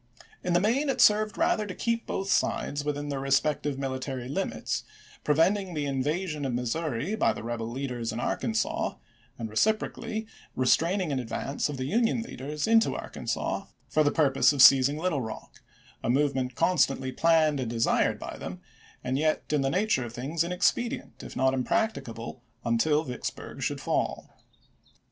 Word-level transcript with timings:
In 0.43 0.53
the 0.53 0.59
main 0.59 0.89
it 0.89 0.99
served 0.99 1.37
rather 1.37 1.67
to 1.67 1.75
keep 1.75 2.07
both 2.07 2.31
sides 2.31 2.83
within 2.83 3.09
their 3.09 3.19
respective 3.19 3.77
military 3.77 4.27
limits, 4.27 4.83
preventing 5.23 5.75
the 5.75 5.85
invasion 5.85 6.43
of 6.43 6.55
Missouri 6.55 7.13
by 7.13 7.33
the 7.33 7.43
rebel 7.43 7.67
leaders 7.69 8.11
in 8.11 8.19
Arkansas, 8.19 8.95
and 9.37 9.47
reciprocally 9.47 10.25
restraining 10.55 11.11
an 11.11 11.19
advance 11.19 11.69
of 11.69 11.77
the 11.77 11.85
Union 11.85 12.23
leaders 12.23 12.65
into 12.65 12.95
Arkansas 12.95 13.65
for 13.89 14.03
the 14.03 14.09
pur 14.09 14.31
pose 14.31 14.51
of 14.51 14.63
seizing 14.63 14.97
Little 14.97 15.21
Eock— 15.21 15.57
a 16.03 16.09
movement 16.09 16.55
con 16.55 16.77
stantly 16.77 17.15
planned 17.15 17.59
and 17.59 17.69
desired 17.69 18.17
by 18.17 18.37
them, 18.39 18.59
and 19.03 19.19
yet 19.19 19.43
in 19.53 19.61
the 19.61 19.69
nature 19.69 20.03
of 20.03 20.13
things 20.13 20.43
inexpedient, 20.43 21.21
if 21.21 21.35
not 21.35 21.53
imprac 21.53 21.93
ticable, 21.93 22.39
until 22.65 23.03
Vicksburg 23.03 23.61
should 23.61 23.79
fall. 23.79 24.35